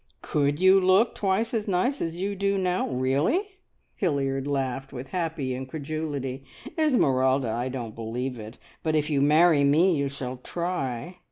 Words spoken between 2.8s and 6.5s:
really?" Hilliard laughed with happy incredulity.